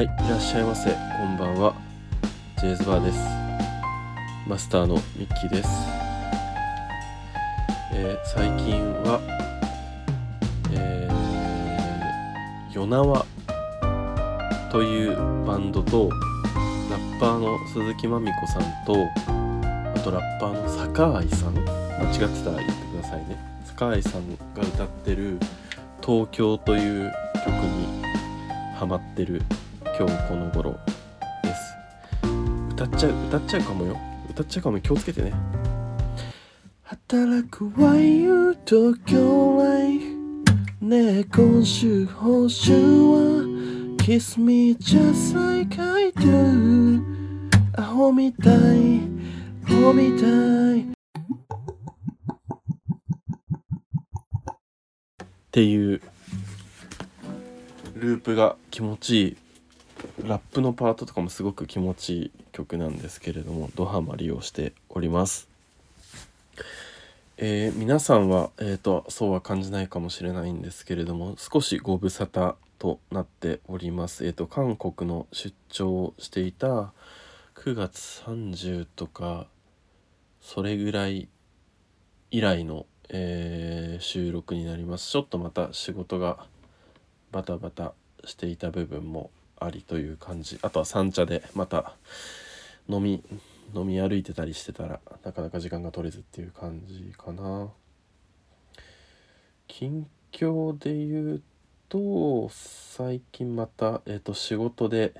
[0.00, 0.92] はい、いらっしゃいませ。
[0.92, 0.96] こ
[1.26, 1.74] んばんは。
[2.58, 3.18] ジェイズバーです。
[4.48, 5.68] マスターのミッキーです。
[7.92, 9.20] えー最近は、
[10.72, 13.26] えー、ヨナワ
[14.72, 16.16] というバンドと、ラ
[16.96, 23.36] ッパーの鈴木まみこさんと、あとラッパーの坂愛さん、間違ってたら言ってくださいね。
[23.66, 25.38] 坂愛さんが歌ってる
[26.02, 27.12] 東京という
[27.44, 28.02] 曲に
[28.78, 29.42] ハマってる
[30.00, 30.78] 今日この頃
[31.42, 31.76] です。
[32.72, 33.98] 歌っちゃう歌っちゃうかもよ。
[34.30, 35.34] 歌っちゃうかも気をつけてね。
[36.84, 40.16] 働くわよ東京来
[40.80, 47.02] ねえ今週報酬は Kiss me just like I do
[47.74, 49.02] アホみたい
[49.66, 50.26] アホみた
[50.78, 50.80] い。
[50.80, 50.86] っ
[55.50, 56.00] ていう
[57.96, 59.49] ループが気持ちいい。
[60.26, 65.48] ラップのパートとかもすごく気持ちいい曲なんですけれどもドハマりをしております。
[67.36, 74.26] えー皆さんは、えー、とそうは感じないかもしれないんですけれども少しご無沙汰となっております。
[74.26, 76.92] えー、と韓国の出張をしていた
[77.54, 79.46] 9月30とか
[80.40, 81.28] それぐらい
[82.30, 85.10] 以来の、えー収録になります。
[85.10, 86.46] ちょっとまた仕事が
[87.32, 87.92] バタバタ
[88.24, 90.58] していた部分もありという感じ。
[90.62, 91.94] あとは三茶でまた
[92.88, 93.22] 飲み
[93.74, 97.68] 飲み歩いてたりしてたらなかなか時間が取れずっていう感じかな。
[99.68, 101.42] 近況で言う
[101.88, 105.14] と最近また、えー、と仕事で、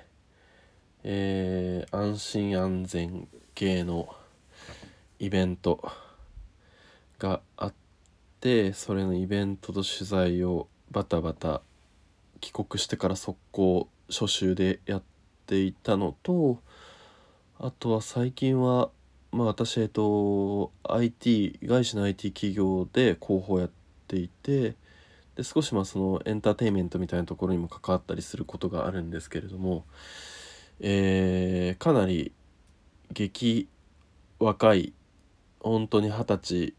[1.05, 4.15] えー安心安全系の
[5.19, 5.89] イベント
[7.19, 7.75] があっ
[8.41, 11.63] てそれのイベントと取材をバタバタ
[12.41, 15.03] 帰国してから速攻初週でやっ
[15.47, 16.61] ていたのと
[17.59, 18.91] あとは最近は
[19.33, 23.71] まあ私えっと IT 外資の IT 企業で広報やっ
[24.09, 24.75] ていて
[25.37, 29.85] で少しまあそのエンターテインメントみたいなところにも関わったりすることがあるんですけれども、
[30.81, 32.33] えーかなり
[33.13, 33.69] 激
[34.39, 34.93] 若い
[35.61, 36.75] 本当に二十歳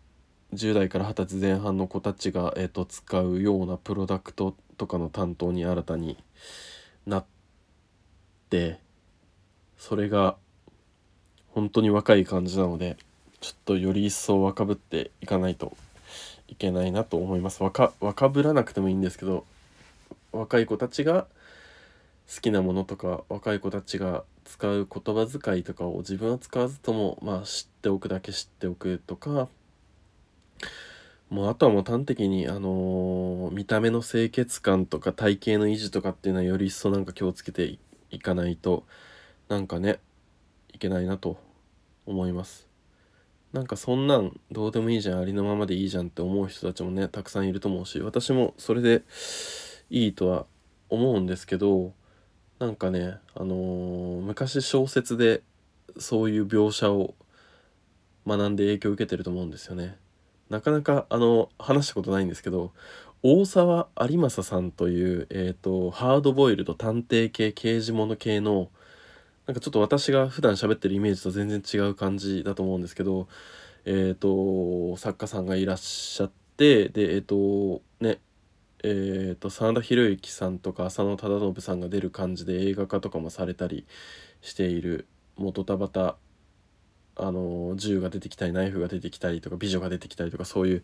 [0.54, 6.18] 10代から20歳前半の子たちが、えー、と使うようなプロダクトとかの担当に新たに
[7.06, 7.26] なっ
[8.50, 8.80] て
[9.78, 10.36] それが
[11.50, 12.98] 本当に若い感じなので
[13.40, 15.76] ちょっとより一層若ぶっていかないと
[16.48, 17.64] いけないなと思います。
[17.64, 19.46] 若若ぶらなくてもいいんですけど
[20.32, 21.28] 若い子たちが
[22.34, 29.48] 好きなものとか若い子たちが使う言葉遣いとかを自分は使わずともまあ知っておくだけ知っておくとか
[31.32, 37.80] もうあとはもう端的にあのー見た目の清潔感とか体型の維持とかっていうのはより一層なんか気をつけてい
[38.12, 38.84] いかないと
[39.48, 40.00] なんかね
[40.74, 41.38] いけないなと
[42.06, 42.68] 思います
[43.54, 49.04] なんかそんなんどうでもいいじゃんありのままでいいじゃんって思う人たちもねたくさんいると思うし私もそれで
[49.90, 50.46] いいとは
[50.90, 51.94] 思うんですけど
[52.60, 55.44] なんかねあのー昔小説で
[55.98, 57.16] そういう描写を
[58.28, 59.98] 学んで影響を受けてると思うんですよね。
[60.52, 62.74] なかなかあの話したことないんですけど
[63.24, 68.70] 大沢有正さんという、えー、とハードボイルド探偵系刑事物系の
[69.48, 73.30] なんかちょっと私が普段喋ってるイメージと全然違う感じだと思うんですけど
[73.86, 78.20] えっ、と作家さんがいらっしゃってでえっ、とね
[78.84, 83.86] えー、と真田広之さんとか浅野忠信さんが出る感じで映画化とかもされたり
[84.42, 85.08] している
[85.38, 86.16] 元田端
[87.16, 90.84] あの銃が出てきたりナイフが出てきたりとか美女が出てきたりとかそういう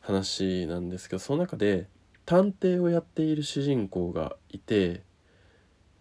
[0.00, 1.86] 話なんですけどその中で
[2.24, 5.02] 探偵をやっている主人公がいて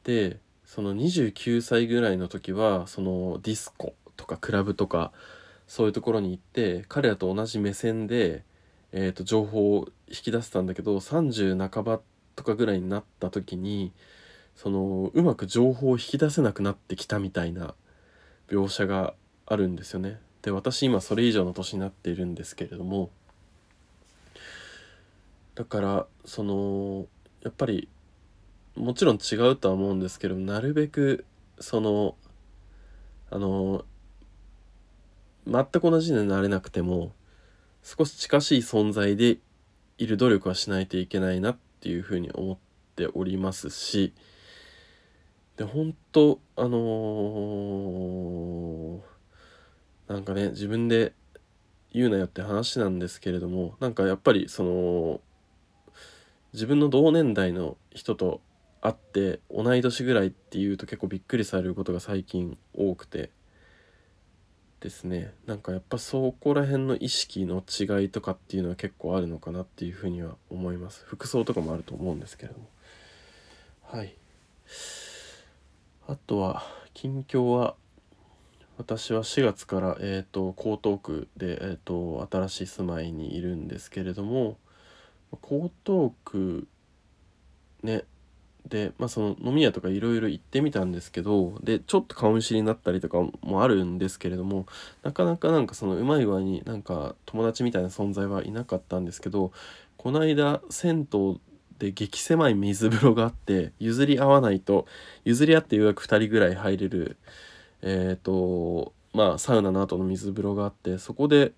[0.03, 5.11] でその29歳ぐらいの時はそのディスコとかクラブとか
[5.67, 8.43] そういうところに行って彼らと同じ目線で、
[8.91, 11.99] えー、と情報を引き出せたんだけど30半ば
[12.35, 13.91] とかぐらいになった時に
[14.55, 17.73] そのうまく情報を引き出せなくなってきたみたいな
[18.49, 19.13] 描写が
[19.49, 20.21] あるんですよね。
[20.43, 23.09] で私今それ以上の年になっているんですけれども
[25.55, 27.07] だからその
[27.43, 27.89] やっぱり
[28.75, 31.25] もちろん違うとは思うんですけどなるべく
[31.59, 32.15] その
[33.29, 33.83] あの
[35.45, 37.11] 全く同じになれなくても
[37.83, 39.39] 少し近しい存在で
[39.97, 42.57] いる努力はしないといけないなっていうふうに思っ
[42.95, 44.13] ておりますし
[45.57, 49.08] で本当あのー
[50.09, 51.13] なんかね自分で
[51.93, 55.21] 言うなよって話なんですけれどもなんかやっぱりその
[56.51, 58.41] 自分の同年代の人と
[58.81, 63.29] あって同い年ぐらいっていうと結構びっくりされることが最近多くて
[64.79, 65.33] ですね。
[65.45, 71.03] なんかやっぱそこら辺の意識の違いとかっていうのは結構あるのかなっていうふうには思います。
[71.05, 72.69] 服装とかもあると思うんですけれども。
[73.83, 74.15] はい。
[76.07, 76.63] あとは
[76.93, 77.75] 近況は
[78.79, 84.57] 私は4月から、えーと、江東区で、えーと、新しい住まいにいるんですけれども
[85.33, 86.65] 江東区
[87.83, 88.05] ね
[88.65, 94.65] で、まあ、その飲み屋とかいろいろ行ってみたんですけどでちょっと顔見知りになったりとかもあるんですけれども
[95.03, 99.51] なかなかなんかそのうまい具合になんか友達みたいな存在はいなかったんですけど
[99.97, 101.37] この間銭湯
[101.79, 104.85] で激狭い水風呂があって譲り合わないと
[105.25, 107.17] 譲り合ってようやく2人ぐらい入れる
[107.81, 111.53] えっ、ー、とまあサウナの後の水風呂があってそこで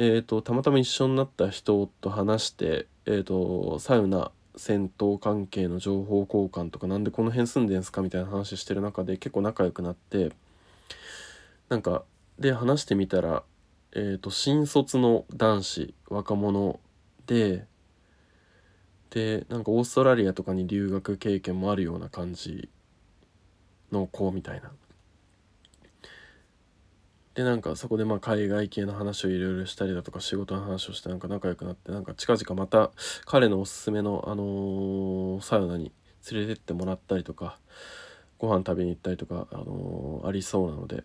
[0.00, 10.32] えーと、たまたま一緒になった人と話して、えーとサウナ戦闘関係の情報交換とかなんでこの辺住んでんすかみたいな話してる中で結構仲良くなって
[11.68, 12.02] なんか
[12.38, 13.44] で話してみたら、
[13.92, 16.80] えーと、新卒の男子若者
[17.26, 17.66] で
[19.10, 22.68] でなんかオーストラリアとかに留学経験もあるような感じ
[23.90, 24.70] の子みたいな。
[27.38, 32.90] でなんかそこでまあ海外系の話をいろいろしたりだとか仕事の話をしてなんか仲良くなってなんか近々また
[33.26, 35.92] 彼のおすすめの、あの、サウナに
[36.32, 37.60] 連れてってもらったりとか
[38.40, 41.04] ご飯食べに行ったりとか、あの、ありそうなので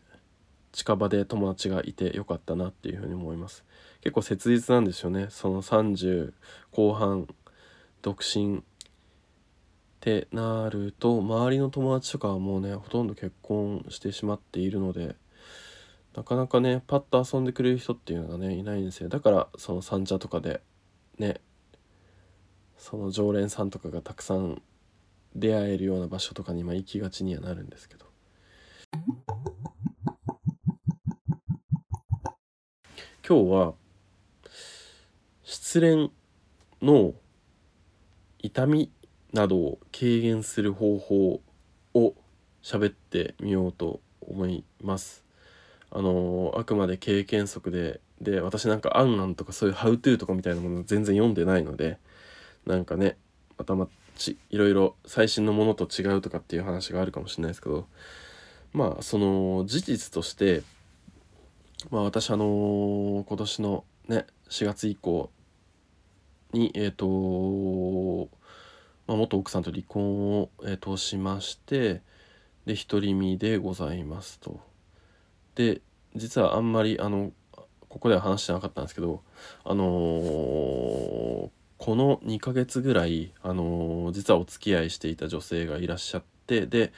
[0.72, 3.64] 近場で友達がいてよかったなっていうふうに思います。
[4.02, 5.28] 結構切実なんですよね。
[5.30, 6.34] その30
[6.72, 7.28] 後半
[8.02, 8.62] 独身っ
[10.00, 15.16] てなると周りの友達とかはもうねほとんど結婚してしまっているので
[16.16, 19.10] なかなかねパッと遊んでくれる人っていうのがねいないんですよ。
[19.10, 20.62] だからその三茶とかで
[21.18, 21.42] ね
[22.78, 24.62] その常連さんとかがたくさん
[25.36, 28.06] 出会えるような場所とかに今行きがちにはなるんですけど。
[33.28, 33.74] 今日は
[35.44, 36.12] 失恋
[36.82, 37.14] の
[38.40, 38.92] 痛み
[39.32, 41.42] などを軽減する方法
[41.94, 42.16] を
[42.62, 45.23] 喋ってみようと思います。
[45.96, 52.00] あのあくまで経験則でで私なんか「あんあん」とかそういう「ハウトゥー」とかみたいなもの全然読んでないので
[52.66, 53.16] なんかね
[53.60, 57.88] またまちいろいろ最新のものと違うとかっていう話があるかもしれないですけど
[58.72, 60.64] まあその事実として
[61.92, 65.30] まあ私あの今年のね4月以降
[66.54, 68.30] にえっ、と、
[69.08, 72.02] まあ、元奥さんと離婚を、えー、としまして
[72.66, 74.73] で独り身でございますと。
[75.56, 75.82] で
[76.16, 77.32] 実はあんまりあの
[77.90, 79.22] ここでは話してなかったんですけど
[79.64, 86.92] あのー、この2ヶ月ぐらい、あのー、実はお付き合いしていた女性がいらっしゃってで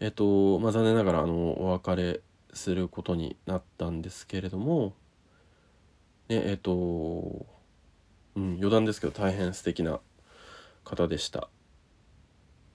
[0.00, 2.20] えっとまあ残念ながらあのお別れ
[2.52, 4.94] することになったんですけれども
[6.28, 7.46] ねえっと
[8.36, 10.00] うん余談ですけど大変素敵な
[10.84, 11.48] 方でした。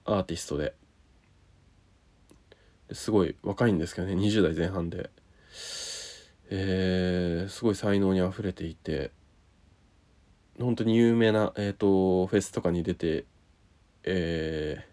[0.04, 0.81] アーティストで。
[2.94, 5.10] すごい若いんですけどね20代前半で、
[6.50, 9.12] えー、すごい才能にあふれていて
[10.60, 13.26] 本当に有名な、えーと、フェスとかに出て、
[14.04, 14.86] え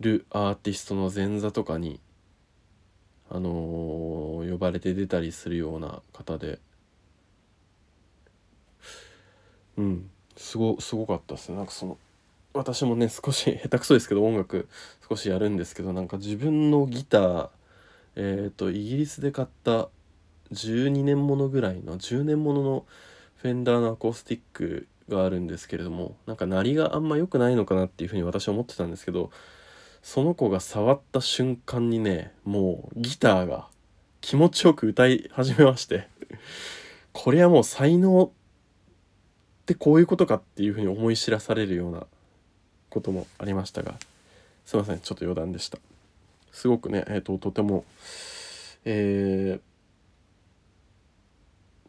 [0.00, 2.00] ー、るアーティストの前座とかに、
[3.30, 6.58] あのー、呼ばれて出たりするような方で。
[9.76, 11.56] うんすごすごかったですね。
[11.56, 11.98] なんかその
[12.54, 14.68] 私もね少し 下手くそですけど音楽
[15.08, 17.48] 少しやるんですけどなんか自分のギター
[18.16, 19.88] えっ、ー、とイギリスで買った
[20.52, 22.86] 12年ものぐらいの10年ものの
[23.36, 29.30] フェンダーのアコースティックがあるんですけれどもなんか鳴りがあんま良くないのかなっていうふうに私は思ってたんですけど
[30.02, 33.68] その子が触った瞬間にねもうギターが
[34.20, 36.08] 気持ちよく歌い始めまして
[37.12, 38.30] これはもう才能っ
[39.66, 42.06] てこういうことかっていうふうに思い知らされるような
[42.94, 43.94] こともありましたが
[44.64, 45.78] すいませんちょっと余談でした
[46.52, 47.84] すごくねえっ、ー、ととても
[48.86, 49.58] え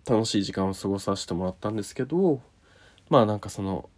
[0.05, 2.41] ー、楽しい時間を過ごさせてもらったんですけど
[3.09, 3.89] まあなんかその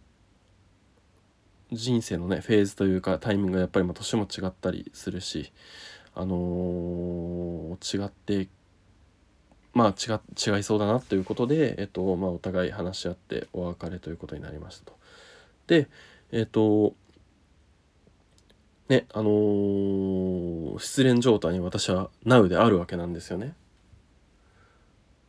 [1.70, 5.52] 人生のねフェーズというかタイミングがやっぱりま年も違ったりするし
[6.14, 8.48] あのー、違って
[9.74, 10.18] まあ違
[10.50, 14.98] 違いそうだなということで、えっとまあ、お互い話し合ってお別れということになりましたと。
[15.68, 15.88] で
[16.32, 16.94] えっ、ー、と
[18.88, 23.54] ねあのー、失恋状態に私は Now であるわけなんですよね。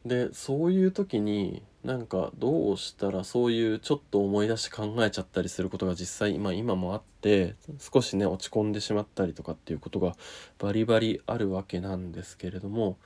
[0.06, 10.16] でそういう時になんかどうしたらそういうちょっと思い出して考えちゃったりすることが実際今今もあって少しね落ち込んでしまったりとかっていうことが
[10.58, 12.98] バリバリあるわけなんですけれども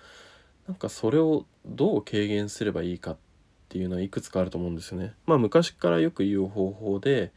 [0.68, 3.18] なんかそれをどう軽減すればいいかっ
[3.70, 5.14] ていうのはいくつかあると思うんですよね。
[5.26, 7.32] まあ昔からよく言う方法で、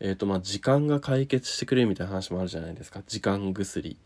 [0.00, 3.96] えーとまあ、時間が解決してくれるみたいな話もあるじゃないですか時間薬。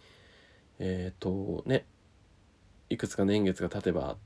[0.79, 1.85] えっ、ー、とね
[2.91, 4.17] いくつか年月が経てば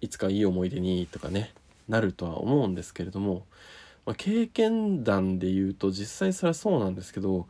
[0.00, 1.52] いつかいい思い出にとかね
[1.88, 3.46] なるとは思うんですけれども、
[4.06, 7.46] まあ、経験談で言うと実際それはそうなんですけど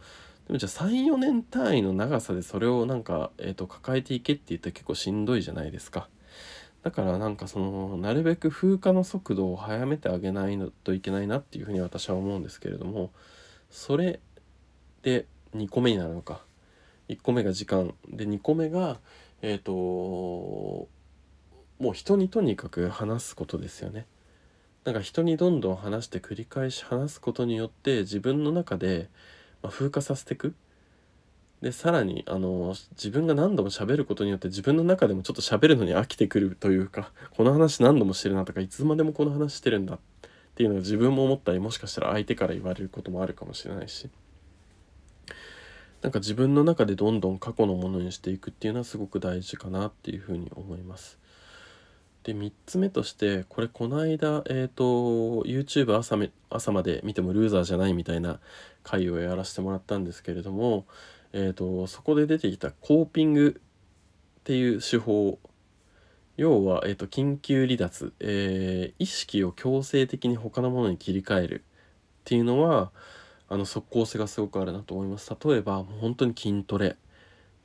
[0.47, 6.09] でもじゃあ34年単位の長さでそれをなんか、えーと、抱えていけって言ったら結構しんどいじゃないですか。
[6.83, 13.11] だからなんかそのなるべく風化の速度を速めてあげないといけないなっていうふうに私は思うんですけれども
[13.71, 14.21] それ
[15.03, 16.43] で2個目になるのか
[17.09, 18.99] 1個目が時間で2個目が
[19.43, 20.89] えっ、ー、とも
[21.91, 24.07] う人にとにかく話すことですよね。
[24.85, 29.09] なんか人にどんどん話して繰り返し話すことによって自分の中で、
[29.62, 30.55] ま風化させていく。
[31.62, 39.99] でさらにあの自分が何度も喋ることによって自分の中でもちょっと喋るのに飽きてくるというかこの話何度もしてるなとかいつまでもこの話してるんだっ
[40.57, 44.11] ていうのが自分も思ったりもしかしたら相手から言われることもあるかもしれないし
[46.02, 51.21] なんか自分の中でどんどん過去のものにしていくっていうのはすごく大事かなっていうふうに思います。
[52.25, 54.85] で3つ目としてこれこの間えっ、ー、と
[55.45, 58.40] YouTube 朝め朝まで見てもルーザーじゃないみたいな
[58.83, 60.87] 回をやらせてもらったんですけれども、
[61.33, 65.39] えーと、そこで出てきたコーピングっていう手法。
[66.37, 71.65] 要は、えーと、緊急離脱、えー、意識を強制的に他のものに切り替える
[72.23, 72.91] っていうのは
[73.49, 75.31] あの即効性がすごくあるなと思います。
[75.45, 76.97] 例えば本当に筋トレ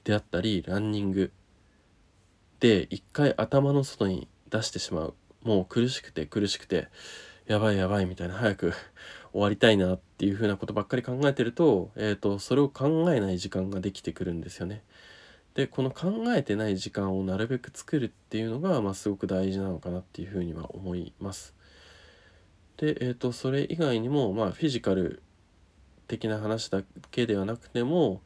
[0.03, 1.31] であったりランニング
[2.59, 5.13] で一回頭の外に出してしまう。
[5.43, 6.89] もう苦しくて苦しくて
[7.45, 8.33] やばいやばいみたいな。
[8.33, 8.73] 早く
[9.31, 14.83] 終わりたいなっていう風なことばっかり考えてると,、えーと、それを考えない時間ができてくるんですよね。
[15.53, 21.55] でこの考えてない時間をなるべく作るっていうのが、まあ、すごく大事なのかなっていうふうには思います。
[22.77, 25.23] で、えーと、それ以外にも、まあ、フィジカル
[26.07, 28.21] 的な話だけではなくても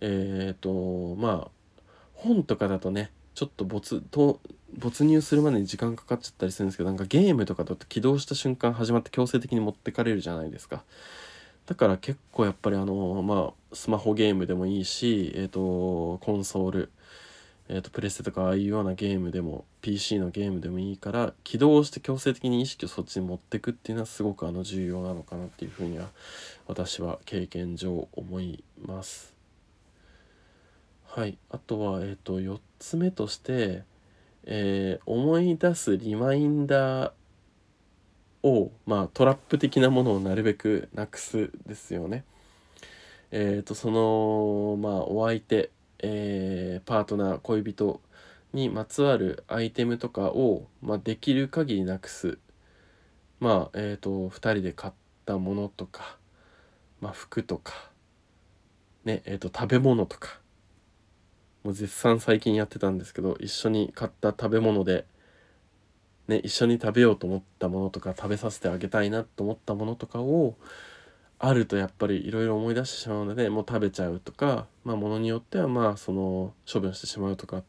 [0.00, 1.50] えっ、ー、とまあ
[2.14, 4.40] 本とかだとねちょっと没と
[4.78, 10.82] 没入するまでに時間かかっちゃったりするんですけどなんかゲームとかだと起動した瞬間始まって強制的に持ってかれるじゃないですか
[11.66, 16.90] だから結構やっぱりあのまあスマホゲームでもいいしえっ、ー、とコンソール
[17.68, 26.06] えーと、プレステとかああいうようなゲームでも PC のゲームでもいいから起動して強制的に意識をそっちに持ってくっていうのはすごくあの重要なのかなっていうふうには
[26.68, 29.35] 私は経験上思います。
[31.16, 33.84] はい、あとは、えーと、4つ目として
[34.48, 37.12] えー、思い出すリマインダー
[38.44, 42.24] を、まあ、トラップ的なものをなるべくなくすですよね。
[43.32, 48.00] え、ー、とそのまあお相手、えー、パートナー恋人
[48.52, 52.38] にまつわるアイテムとかを、まあ、できる限りなくす。
[53.40, 54.92] まあえ、ー、と2人で買っ
[55.24, 56.18] たものとか、
[57.00, 57.90] まあ、服とか、
[59.04, 60.38] ねえーと食べ物とか
[61.66, 65.04] もう絶賛最近やってたんですけど一緒に買った食べ物で、
[66.28, 70.54] ね、一緒に食べようと思ったものとか食べさせてあげたいなと思ったものとかを
[71.40, 77.64] あるとやっぱりいろいろ思い出してしまうのでもう食べちゃうとかまあものによってはまあその処分してしまうとかっ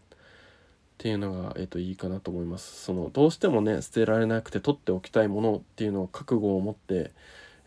[0.99, 2.83] ていうのが、えー、といいかなと思います。
[2.83, 7.13] そのどうしてもね捨てられなくて取っておきたいものっていうのを覚悟を持って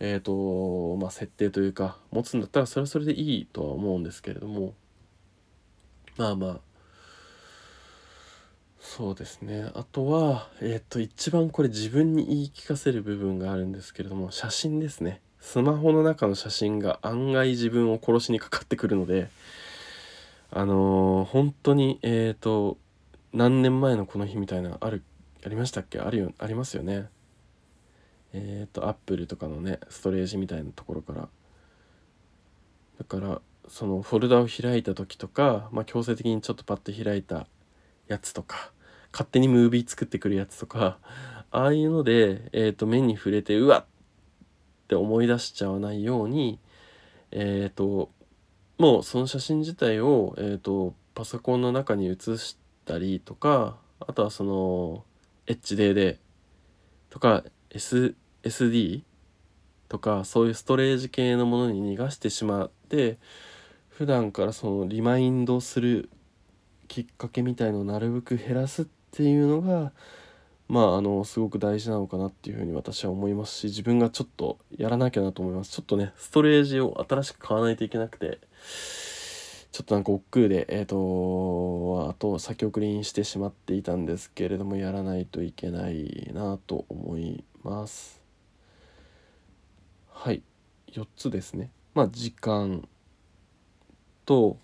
[0.03, 4.73] えーとまあ、設定というか持つんだったらそれはそれでいいとは思うんですけれども
[6.21, 6.61] まあまあ。
[8.79, 9.71] そうですね。
[9.75, 15.23] あとはえっ、と一番これ自分に言い聞かせる部分があるんですけれども写真ですね。
[15.41, 19.31] スマホの中の写真が案外自分を殺しにかかってくるので
[20.51, 22.77] あのー、本当にえっ、ー、と
[23.33, 25.03] 何年前のこの日みたいなある
[25.43, 26.01] ありましたっけ？
[26.01, 27.09] あるよありますよね。
[28.35, 31.29] えっ、ー、とアップルとかのねストレージみたいなところから。
[32.99, 37.47] だからそのフォルダを開いた時とか、まあ、強制的にちょっとパッと開いた
[38.09, 38.73] やつとか
[39.13, 40.99] 勝手にムービー作ってくるやつとか
[41.51, 46.59] ああいうので、えー、と目に触れてうわっって思い出しちゃわないように
[47.31, 48.11] えっ、ー、と
[48.77, 55.05] もうその写真自体を、えーと、パソコンの中に写したりとかあとはその
[55.47, 56.17] HDD
[57.11, 59.03] とか、S、SD
[59.89, 63.19] とかそういうストレージ系のものに逃がしてしまって
[64.01, 66.09] 普段からそのリマインドする
[66.89, 69.93] きっかけみたいのをなるべく減らすっていうのが
[70.69, 75.73] まああのすごく大事なのかなっていうふうに私は思いますし自分がちょっとやらなきゃなと思います。
[75.73, 78.39] ちょっとねストレージを新しく買わないといけなくて
[79.71, 88.23] ちょっとなんか億劫でえっ、ー、とあと先送りにしてしまっていたんですけれどもやらないといけないなと思います。
[90.11, 90.43] はい。
[90.91, 91.71] 4つですね。
[91.93, 92.89] まあ時間。
[94.31, 94.57] と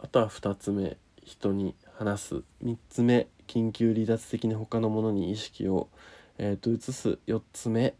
[0.00, 2.42] あとは2つ目人に話す。
[2.64, 5.86] 3つ目緊急離脱的に他のものに意識を、
[6.38, 7.20] えー、と移す。
[7.28, 7.94] 4つ目、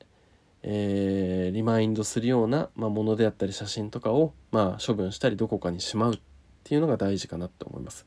[0.64, 6.14] えー、リマインドするような、まあ、ものであったり写真とかを、まあ、処分したりどこかにしまう。
[6.14, 6.18] っ
[6.64, 8.04] ていうのが大事かなって思います。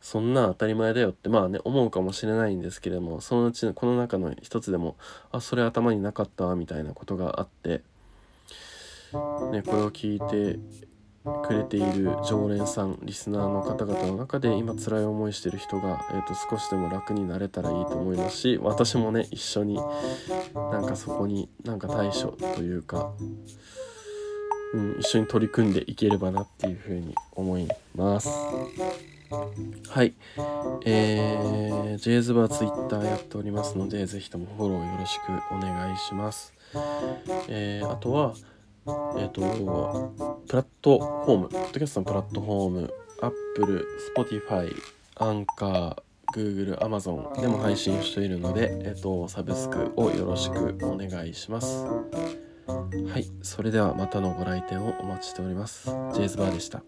[0.00, 4.96] そんな当たり前だよってまあね思うかもしれないんですけれどもそのうちのこの中の一つでも
[5.30, 7.82] あそれ頭になかったみたいなことがあって、
[9.52, 10.58] ね、これを聞いて
[11.24, 19.78] くれている常連さんリスナーの方々の中で今辛い思いしてる人が、えーと、少しでも楽になれたらいいと思いますし私もね一緒に
[20.54, 23.12] なんかそこになんか対処というか、
[24.72, 28.30] うん、一緒に取り組んでいければなっていうふうに思います。
[29.88, 30.14] はい。
[30.84, 36.52] えー、ジェイズバーツイッターやっておりますので、ぜひともフォローよろしくお願いします。
[37.48, 38.34] えー、あとは、
[38.86, 44.74] えっ、ー、と、プラットフォーム、ポッドキャストのプラットフォーム、Apple、Spotify、
[45.16, 45.96] アンカー、
[46.34, 51.84] Google、Amazon でも配信しているので、えっ、ー、と、サブスクをよろしくお願いします。
[51.86, 55.86] はい、それではまたのご来店をお待ちしております。
[56.14, 56.82] ジェイズバーでした。